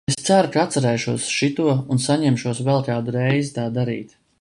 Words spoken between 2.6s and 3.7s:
vēl kādu reizi